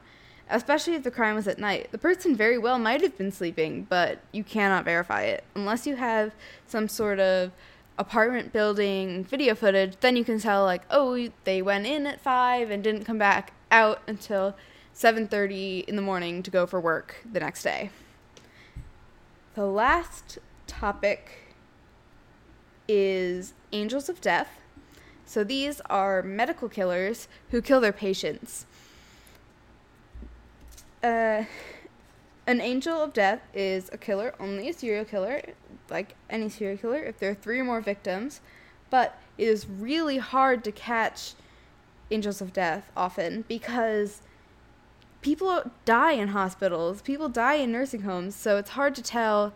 Especially 0.50 0.94
if 0.94 1.02
the 1.02 1.10
crime 1.10 1.34
was 1.34 1.48
at 1.48 1.58
night. 1.58 1.90
The 1.90 1.98
person 1.98 2.36
very 2.36 2.58
well 2.58 2.78
might 2.78 3.00
have 3.00 3.16
been 3.16 3.32
sleeping, 3.32 3.86
but 3.88 4.18
you 4.30 4.44
cannot 4.44 4.84
verify 4.84 5.22
it 5.22 5.44
unless 5.54 5.86
you 5.86 5.96
have 5.96 6.32
some 6.66 6.88
sort 6.88 7.18
of 7.18 7.50
apartment 7.98 8.52
building 8.52 9.24
video 9.24 9.54
footage, 9.54 9.96
then 10.00 10.16
you 10.16 10.24
can 10.24 10.38
tell 10.38 10.64
like, 10.64 10.82
oh, 10.90 11.28
they 11.44 11.62
went 11.62 11.86
in 11.86 12.06
at 12.06 12.20
5 12.20 12.70
and 12.70 12.82
didn't 12.82 13.04
come 13.04 13.18
back 13.18 13.52
out 13.70 14.02
until 14.06 14.54
7:30 14.94 15.84
in 15.88 15.96
the 15.96 16.02
morning 16.02 16.42
to 16.42 16.50
go 16.50 16.66
for 16.66 16.80
work 16.80 17.16
the 17.30 17.40
next 17.40 17.62
day. 17.62 17.90
The 19.54 19.66
last 19.66 20.38
topic 20.66 21.54
is 22.86 23.54
angels 23.72 24.08
of 24.08 24.20
death. 24.20 24.60
So 25.24 25.42
these 25.42 25.80
are 25.88 26.22
medical 26.22 26.68
killers 26.68 27.28
who 27.50 27.62
kill 27.62 27.80
their 27.80 27.92
patients. 27.92 28.66
Uh, 31.04 31.44
an 32.46 32.62
angel 32.62 33.02
of 33.02 33.12
death 33.12 33.42
is 33.52 33.90
a 33.92 33.98
killer, 33.98 34.34
only 34.40 34.70
a 34.70 34.72
serial 34.72 35.04
killer, 35.04 35.42
like 35.90 36.14
any 36.30 36.48
serial 36.48 36.78
killer, 36.78 37.02
if 37.02 37.18
there 37.18 37.30
are 37.30 37.34
three 37.34 37.60
or 37.60 37.64
more 37.64 37.82
victims. 37.82 38.40
But 38.88 39.20
it 39.36 39.46
is 39.46 39.68
really 39.68 40.16
hard 40.16 40.64
to 40.64 40.72
catch 40.72 41.34
angels 42.10 42.40
of 42.40 42.54
death 42.54 42.90
often 42.96 43.44
because 43.48 44.22
people 45.20 45.70
die 45.84 46.12
in 46.12 46.28
hospitals, 46.28 47.02
people 47.02 47.28
die 47.28 47.56
in 47.56 47.70
nursing 47.70 48.02
homes, 48.02 48.34
so 48.34 48.56
it's 48.56 48.70
hard 48.70 48.94
to 48.94 49.02
tell 49.02 49.52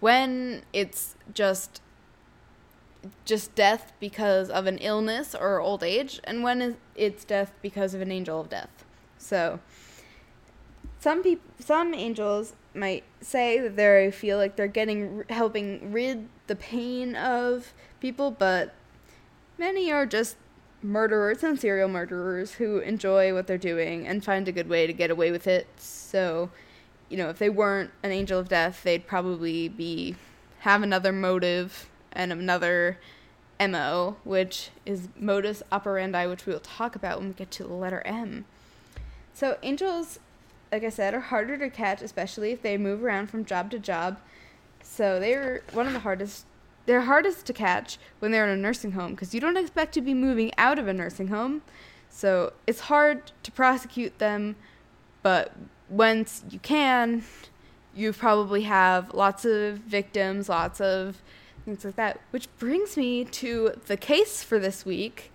when 0.00 0.62
it's 0.72 1.14
just 1.32 1.80
just 3.24 3.54
death 3.54 3.92
because 4.00 4.48
of 4.48 4.66
an 4.66 4.78
illness 4.78 5.34
or 5.34 5.60
old 5.60 5.84
age 5.84 6.20
and 6.24 6.42
when 6.42 6.76
it's 6.96 7.22
death 7.24 7.52
because 7.60 7.92
of 7.92 8.00
an 8.00 8.10
angel 8.10 8.40
of 8.40 8.48
death. 8.48 8.84
So 9.18 9.60
some 11.04 11.22
people 11.22 11.44
some 11.58 11.92
angels 11.92 12.54
might 12.72 13.04
say 13.20 13.58
that 13.58 13.76
they 13.76 14.10
feel 14.10 14.38
like 14.38 14.56
they're 14.56 14.66
getting 14.66 15.22
helping 15.28 15.92
rid 15.92 16.30
the 16.46 16.56
pain 16.56 17.14
of 17.14 17.74
people, 18.00 18.30
but 18.30 18.72
many 19.58 19.92
are 19.92 20.06
just 20.06 20.36
murderers 20.80 21.44
and 21.44 21.60
serial 21.60 21.90
murderers 21.90 22.52
who 22.52 22.78
enjoy 22.78 23.34
what 23.34 23.46
they're 23.46 23.58
doing 23.58 24.06
and 24.06 24.24
find 24.24 24.48
a 24.48 24.52
good 24.52 24.66
way 24.66 24.86
to 24.86 24.94
get 24.94 25.10
away 25.10 25.30
with 25.30 25.46
it. 25.46 25.66
So, 25.76 26.48
you 27.10 27.18
know, 27.18 27.28
if 27.28 27.38
they 27.38 27.50
weren't 27.50 27.90
an 28.02 28.10
angel 28.10 28.40
of 28.40 28.48
death, 28.48 28.82
they'd 28.82 29.06
probably 29.06 29.68
be 29.68 30.16
have 30.60 30.82
another 30.82 31.12
motive 31.12 31.86
and 32.12 32.32
another 32.32 32.98
MO, 33.60 34.16
which 34.24 34.70
is 34.86 35.08
modus 35.20 35.62
operandi, 35.70 36.26
which 36.26 36.46
we 36.46 36.54
will 36.54 36.60
talk 36.60 36.96
about 36.96 37.18
when 37.18 37.28
we 37.28 37.34
get 37.34 37.50
to 37.50 37.64
the 37.64 37.74
letter 37.74 38.00
M. 38.06 38.46
So, 39.34 39.58
angels, 39.62 40.20
like 40.74 40.82
I 40.82 40.88
said, 40.88 41.14
are 41.14 41.20
harder 41.20 41.56
to 41.56 41.70
catch, 41.70 42.02
especially 42.02 42.50
if 42.50 42.60
they 42.60 42.76
move 42.76 43.04
around 43.04 43.30
from 43.30 43.44
job 43.44 43.70
to 43.70 43.78
job. 43.78 44.18
So, 44.82 45.20
they're 45.20 45.62
one 45.72 45.86
of 45.86 45.92
the 45.92 46.00
hardest. 46.00 46.46
They're 46.86 47.02
hardest 47.02 47.46
to 47.46 47.52
catch 47.52 47.96
when 48.18 48.32
they're 48.32 48.44
in 48.44 48.58
a 48.58 48.60
nursing 48.60 48.92
home 48.92 49.12
because 49.12 49.32
you 49.32 49.40
don't 49.40 49.56
expect 49.56 49.94
to 49.94 50.00
be 50.00 50.14
moving 50.14 50.50
out 50.58 50.80
of 50.80 50.88
a 50.88 50.92
nursing 50.92 51.28
home. 51.28 51.62
So, 52.08 52.54
it's 52.66 52.80
hard 52.80 53.30
to 53.44 53.52
prosecute 53.52 54.18
them, 54.18 54.56
but 55.22 55.52
once 55.88 56.42
you 56.50 56.58
can, 56.58 57.22
you 57.94 58.12
probably 58.12 58.62
have 58.62 59.14
lots 59.14 59.44
of 59.44 59.78
victims, 59.78 60.48
lots 60.48 60.80
of 60.80 61.22
things 61.64 61.84
like 61.84 61.94
that. 61.94 62.20
Which 62.32 62.48
brings 62.58 62.96
me 62.96 63.24
to 63.26 63.80
the 63.86 63.96
case 63.96 64.42
for 64.42 64.58
this 64.58 64.84
week 64.84 65.30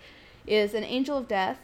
is 0.45 0.73
an 0.73 0.83
angel 0.83 1.17
of 1.17 1.29
death 1.29 1.59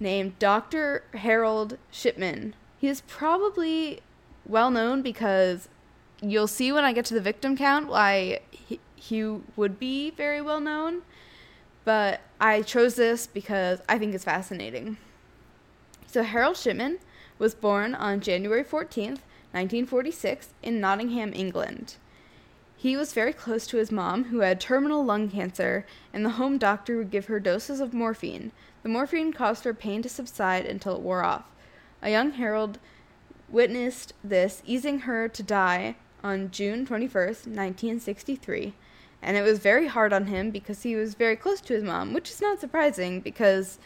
named 0.00 0.38
Dr. 0.38 1.04
Harold 1.12 1.76
Shipman. 1.90 2.54
He 2.84 2.90
is 2.90 3.00
probably 3.00 4.00
well 4.44 4.70
known 4.70 5.00
because 5.00 5.70
you'll 6.20 6.46
see 6.46 6.70
when 6.70 6.84
I 6.84 6.92
get 6.92 7.06
to 7.06 7.14
the 7.14 7.20
victim 7.22 7.56
count 7.56 7.88
why 7.88 8.40
he, 8.50 8.78
he 8.94 9.22
would 9.56 9.78
be 9.78 10.10
very 10.10 10.42
well 10.42 10.60
known. 10.60 11.00
But 11.86 12.20
I 12.38 12.60
chose 12.60 12.96
this 12.96 13.26
because 13.26 13.80
I 13.88 13.98
think 13.98 14.14
it's 14.14 14.24
fascinating. 14.24 14.98
So 16.06 16.24
Harold 16.24 16.58
Shipman 16.58 16.98
was 17.38 17.54
born 17.54 17.94
on 17.94 18.20
January 18.20 18.62
14th, 18.62 19.24
1946, 19.52 20.50
in 20.62 20.78
Nottingham, 20.78 21.32
England. 21.34 21.94
He 22.76 22.98
was 22.98 23.14
very 23.14 23.32
close 23.32 23.66
to 23.68 23.78
his 23.78 23.90
mom, 23.90 24.24
who 24.24 24.40
had 24.40 24.60
terminal 24.60 25.02
lung 25.02 25.30
cancer, 25.30 25.86
and 26.12 26.22
the 26.22 26.36
home 26.36 26.58
doctor 26.58 26.98
would 26.98 27.10
give 27.10 27.28
her 27.28 27.40
doses 27.40 27.80
of 27.80 27.94
morphine. 27.94 28.52
The 28.82 28.90
morphine 28.90 29.32
caused 29.32 29.64
her 29.64 29.72
pain 29.72 30.02
to 30.02 30.10
subside 30.10 30.66
until 30.66 30.96
it 30.96 31.00
wore 31.00 31.24
off. 31.24 31.44
A 32.04 32.10
young 32.10 32.32
Harold 32.32 32.78
witnessed 33.48 34.12
this, 34.22 34.62
easing 34.66 35.00
her 35.00 35.26
to 35.26 35.42
die 35.42 35.96
on 36.22 36.50
June 36.50 36.86
21st, 36.86 37.46
1963. 37.46 38.74
And 39.22 39.38
it 39.38 39.42
was 39.42 39.58
very 39.58 39.86
hard 39.86 40.12
on 40.12 40.26
him 40.26 40.50
because 40.50 40.82
he 40.82 40.96
was 40.96 41.14
very 41.14 41.34
close 41.34 41.62
to 41.62 41.72
his 41.72 41.82
mom, 41.82 42.12
which 42.12 42.30
is 42.30 42.42
not 42.42 42.60
surprising 42.60 43.20
because, 43.20 43.78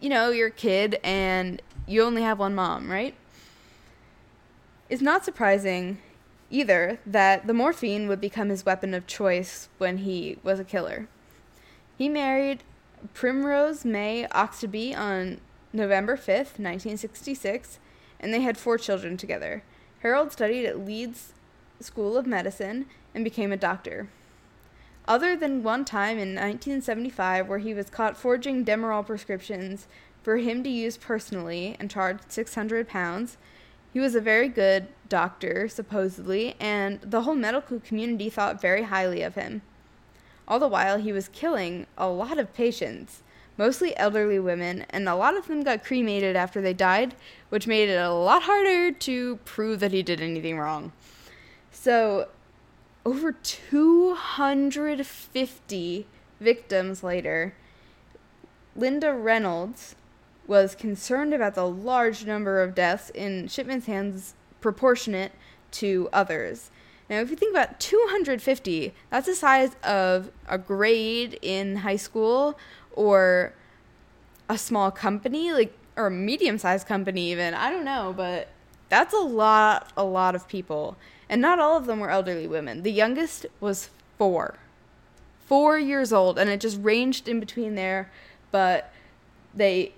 you 0.00 0.08
know, 0.08 0.30
you're 0.30 0.48
a 0.48 0.50
kid 0.50 0.98
and 1.04 1.60
you 1.86 2.02
only 2.02 2.22
have 2.22 2.38
one 2.38 2.54
mom, 2.54 2.90
right? 2.90 3.14
It's 4.88 5.02
not 5.02 5.22
surprising 5.22 5.98
either 6.50 6.98
that 7.04 7.46
the 7.46 7.52
morphine 7.52 8.08
would 8.08 8.22
become 8.22 8.48
his 8.48 8.64
weapon 8.64 8.94
of 8.94 9.06
choice 9.06 9.68
when 9.76 9.98
he 9.98 10.38
was 10.42 10.58
a 10.58 10.64
killer. 10.64 11.08
He 11.98 12.08
married 12.08 12.62
Primrose 13.12 13.84
May 13.84 14.26
Oxtoby 14.30 14.96
on 14.96 15.40
November 15.74 16.16
5th, 16.16 16.58
1966, 16.58 17.78
and 18.20 18.32
they 18.32 18.40
had 18.40 18.56
four 18.56 18.78
children 18.78 19.16
together. 19.16 19.62
Harold 20.00 20.30
studied 20.30 20.64
at 20.64 20.86
Leeds 20.86 21.32
School 21.80 22.16
of 22.16 22.26
Medicine 22.26 22.86
and 23.14 23.24
became 23.24 23.52
a 23.52 23.56
doctor. 23.56 24.08
Other 25.06 25.36
than 25.36 25.62
one 25.62 25.84
time 25.84 26.16
in 26.16 26.28
1975 26.28 27.48
where 27.48 27.58
he 27.58 27.74
was 27.74 27.90
caught 27.90 28.16
forging 28.16 28.64
Demerol 28.64 29.04
prescriptions 29.04 29.88
for 30.22 30.38
him 30.38 30.62
to 30.62 30.70
use 30.70 30.96
personally 30.96 31.76
and 31.78 31.90
charged 31.90 32.30
600 32.30 32.88
pounds, 32.88 33.36
he 33.92 34.00
was 34.00 34.14
a 34.14 34.20
very 34.20 34.48
good 34.48 34.88
doctor, 35.08 35.68
supposedly, 35.68 36.54
and 36.58 37.00
the 37.00 37.22
whole 37.22 37.34
medical 37.34 37.80
community 37.80 38.30
thought 38.30 38.60
very 38.60 38.84
highly 38.84 39.22
of 39.22 39.34
him. 39.34 39.62
All 40.46 40.58
the 40.58 40.68
while, 40.68 40.98
he 40.98 41.12
was 41.12 41.28
killing 41.28 41.86
a 41.98 42.08
lot 42.08 42.38
of 42.38 42.54
patients, 42.54 43.22
mostly 43.56 43.96
elderly 43.96 44.38
women, 44.38 44.84
and 44.90 45.08
a 45.08 45.14
lot 45.14 45.34
of 45.36 45.46
them 45.46 45.62
got 45.62 45.84
cremated 45.84 46.36
after 46.36 46.60
they 46.60 46.74
died, 46.74 47.14
which 47.48 47.66
made 47.66 47.88
it 47.88 47.96
a 47.96 48.10
lot 48.10 48.42
harder 48.42 48.92
to 48.92 49.36
prove 49.44 49.80
that 49.80 49.92
he 49.92 50.02
did 50.02 50.20
anything 50.20 50.58
wrong. 50.58 50.92
So, 51.70 52.28
over 53.04 53.32
250 53.32 56.06
victims 56.40 57.02
later, 57.02 57.54
Linda 58.76 59.12
Reynolds, 59.12 59.96
was 60.46 60.74
concerned 60.74 61.32
about 61.32 61.54
the 61.54 61.66
large 61.66 62.26
number 62.26 62.62
of 62.62 62.74
deaths 62.74 63.08
in 63.10 63.48
Shipman's 63.48 63.86
hands 63.86 64.34
proportionate 64.60 65.32
to 65.72 66.08
others. 66.12 66.70
Now, 67.08 67.20
if 67.20 67.30
you 67.30 67.36
think 67.36 67.54
about 67.54 67.80
250, 67.80 68.94
that's 69.10 69.26
the 69.26 69.34
size 69.34 69.76
of 69.82 70.30
a 70.48 70.56
grade 70.56 71.38
in 71.42 71.76
high 71.76 71.96
school 71.96 72.58
or 72.94 73.52
a 74.48 74.56
small 74.56 74.90
company, 74.90 75.52
like 75.52 75.76
or 75.96 76.06
a 76.06 76.10
medium-sized 76.10 76.86
company 76.86 77.30
even. 77.30 77.54
I 77.54 77.70
don't 77.70 77.84
know, 77.84 78.12
but 78.16 78.48
that's 78.88 79.14
a 79.14 79.18
lot 79.18 79.92
a 79.96 80.04
lot 80.04 80.34
of 80.34 80.48
people. 80.48 80.96
And 81.28 81.40
not 81.40 81.58
all 81.58 81.76
of 81.76 81.86
them 81.86 82.00
were 82.00 82.10
elderly 82.10 82.46
women. 82.46 82.82
The 82.82 82.92
youngest 82.92 83.46
was 83.60 83.90
4. 84.18 84.56
4 85.46 85.78
years 85.78 86.12
old 86.12 86.38
and 86.38 86.48
it 86.48 86.60
just 86.60 86.80
ranged 86.80 87.28
in 87.28 87.38
between 87.38 87.74
there, 87.74 88.10
but 88.50 88.92
they 89.54 89.92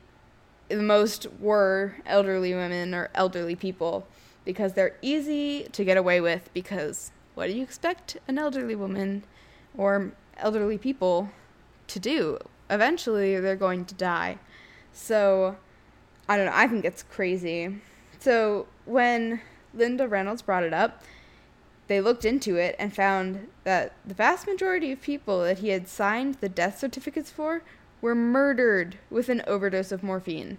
the 0.68 0.76
most 0.76 1.28
were 1.38 1.94
elderly 2.04 2.52
women 2.52 2.92
or 2.92 3.10
elderly 3.14 3.54
people 3.54 4.06
because 4.44 4.72
they're 4.72 4.96
easy 5.00 5.64
to 5.72 5.84
get 5.84 5.96
away 5.96 6.20
with 6.20 6.50
because 6.52 7.12
what 7.34 7.46
do 7.46 7.52
you 7.52 7.62
expect 7.62 8.16
an 8.26 8.38
elderly 8.38 8.74
woman 8.74 9.22
or 9.76 10.12
elderly 10.38 10.78
people 10.78 11.30
to 11.86 12.00
do? 12.00 12.38
Eventually 12.70 13.38
they're 13.40 13.56
going 13.56 13.84
to 13.86 13.94
die. 13.94 14.38
So 14.92 15.56
I 16.28 16.36
don't 16.36 16.46
know, 16.46 16.52
I 16.54 16.66
think 16.66 16.84
it's 16.84 17.02
crazy. 17.02 17.80
So 18.18 18.66
when 18.84 19.40
Linda 19.74 20.08
Reynolds 20.08 20.42
brought 20.42 20.64
it 20.64 20.72
up, 20.72 21.02
they 21.86 22.00
looked 22.00 22.24
into 22.24 22.56
it 22.56 22.74
and 22.78 22.94
found 22.94 23.48
that 23.64 23.92
the 24.04 24.14
vast 24.14 24.46
majority 24.46 24.90
of 24.90 25.00
people 25.00 25.42
that 25.42 25.58
he 25.58 25.68
had 25.68 25.86
signed 25.86 26.36
the 26.36 26.48
death 26.48 26.78
certificates 26.78 27.30
for 27.30 27.62
were 28.00 28.14
murdered 28.14 28.98
with 29.10 29.28
an 29.28 29.42
overdose 29.46 29.92
of 29.92 30.02
morphine. 30.02 30.58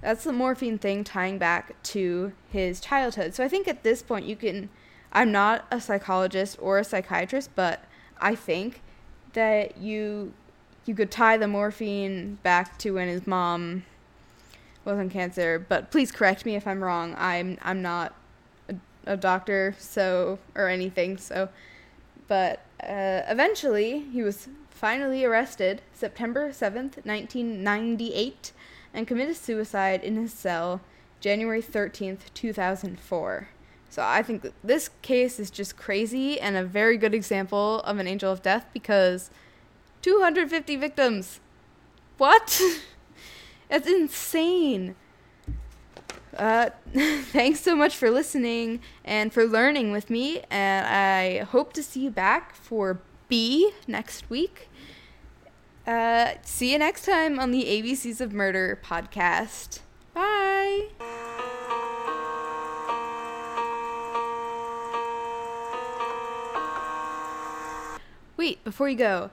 That's 0.00 0.24
the 0.24 0.32
morphine 0.32 0.78
thing 0.78 1.02
tying 1.02 1.38
back 1.38 1.82
to 1.84 2.32
his 2.48 2.80
childhood. 2.80 3.34
So 3.34 3.42
I 3.42 3.48
think 3.48 3.66
at 3.66 3.82
this 3.82 4.02
point 4.02 4.26
you 4.26 4.36
can 4.36 4.68
I'm 5.12 5.30
not 5.30 5.66
a 5.70 5.80
psychologist 5.80 6.56
or 6.60 6.78
a 6.78 6.84
psychiatrist, 6.84 7.50
but 7.54 7.84
I 8.18 8.34
think 8.34 8.80
that 9.34 9.76
you 9.76 10.32
you 10.86 10.94
could 10.94 11.10
tie 11.10 11.36
the 11.36 11.48
morphine 11.48 12.38
back 12.42 12.78
to 12.78 12.92
when 12.92 13.08
his 13.08 13.26
mom 13.26 13.84
was 14.84 14.98
on 14.98 15.08
cancer, 15.08 15.64
but 15.68 15.90
please 15.90 16.10
correct 16.10 16.44
me 16.44 16.56
if 16.56 16.66
I'm 16.66 16.82
wrong. 16.82 17.14
I'm 17.16 17.58
I'm 17.62 17.82
not 17.82 18.14
a, 18.68 18.74
a 19.06 19.16
doctor, 19.16 19.74
so 19.78 20.38
or 20.54 20.68
anything, 20.68 21.16
so 21.18 21.48
but 22.26 22.60
uh, 22.82 23.22
eventually 23.28 24.00
he 24.00 24.22
was 24.22 24.48
finally 24.70 25.24
arrested 25.24 25.82
September 25.92 26.48
7th, 26.50 27.04
1998 27.04 28.52
and 28.94 29.06
committed 29.06 29.36
suicide 29.36 30.02
in 30.02 30.16
his 30.16 30.32
cell 30.32 30.80
January 31.20 31.62
13th, 31.62 32.32
2004. 32.34 33.48
So 33.88 34.02
I 34.02 34.22
think 34.22 34.50
this 34.64 34.90
case 35.02 35.38
is 35.38 35.50
just 35.50 35.76
crazy 35.76 36.40
and 36.40 36.56
a 36.56 36.64
very 36.64 36.96
good 36.96 37.14
example 37.14 37.80
of 37.80 37.98
an 37.98 38.08
angel 38.08 38.32
of 38.32 38.42
death 38.42 38.66
because 38.72 39.30
250 40.02 40.76
victims. 40.76 41.40
What? 42.18 42.60
That's 43.68 43.88
insane. 43.88 44.96
Uh, 46.36 46.70
thanks 46.92 47.60
so 47.60 47.74
much 47.76 47.96
for 47.96 48.10
listening 48.10 48.80
and 49.04 49.32
for 49.32 49.44
learning 49.44 49.92
with 49.92 50.10
me. 50.10 50.42
And 50.50 50.86
I 50.86 51.44
hope 51.44 51.72
to 51.74 51.82
see 51.82 52.00
you 52.00 52.10
back 52.10 52.54
for 52.54 53.00
B 53.28 53.72
next 53.86 54.28
week. 54.28 54.68
Uh, 55.86 56.34
see 56.42 56.72
you 56.72 56.78
next 56.78 57.04
time 57.04 57.38
on 57.38 57.50
the 57.50 57.64
ABCs 57.64 58.20
of 58.20 58.32
Murder 58.32 58.78
podcast. 58.84 59.80
Bye. 60.14 60.88
Wait, 68.36 68.62
before 68.64 68.88
you 68.88 68.96
go, 68.96 69.30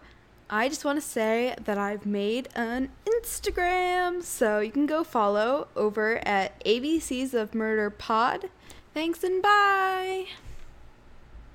I 0.51 0.67
just 0.67 0.83
want 0.83 0.99
to 0.99 1.07
say 1.07 1.55
that 1.63 1.77
I've 1.77 2.07
made 2.07 2.49
an 2.55 2.89
Instagram, 3.05 4.23
so 4.23 4.59
you 4.59 4.71
can 4.71 4.87
go 4.87 5.03
follow 5.03 5.67
over 5.75 6.17
at 6.27 6.63
ABCs 6.65 7.35
of 7.35 7.53
Murder 7.53 7.91
Pod. 7.91 8.49
Thanks 8.93 9.23
and 9.23 9.43
bye. 9.43 10.25